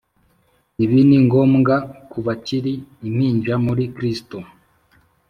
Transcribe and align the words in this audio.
Ibi 0.83 0.99
ni 1.07 1.17
ngombwa 1.25 1.75
ku 2.11 2.17
bakiri 2.25 2.73
impinja 3.07 3.55
muri 3.65 3.83
Kristo. 3.95 4.37